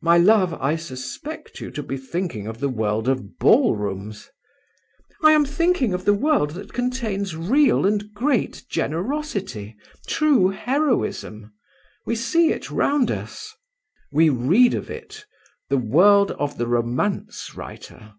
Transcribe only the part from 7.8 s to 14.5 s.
and great generosity, true heroism. We see it round us." "We